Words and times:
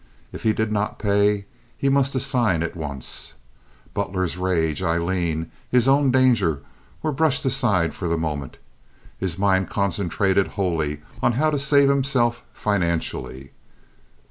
If 0.31 0.41
he 0.41 0.51
did 0.51 0.71
not 0.71 0.97
pay 0.97 1.45
he 1.77 1.87
must 1.87 2.15
assign 2.15 2.63
at 2.63 2.75
once. 2.75 3.35
Butler's 3.93 4.35
rage, 4.35 4.81
Aileen, 4.81 5.51
his 5.69 5.87
own 5.87 6.09
danger, 6.09 6.63
were 7.03 7.11
brushed 7.11 7.45
aside 7.45 7.93
for 7.93 8.07
the 8.07 8.17
moment. 8.17 8.57
His 9.19 9.37
mind 9.37 9.69
concentrated 9.69 10.47
wholly 10.57 11.01
on 11.21 11.33
how 11.33 11.51
to 11.51 11.59
save 11.59 11.89
himself 11.89 12.43
financially. 12.51 13.51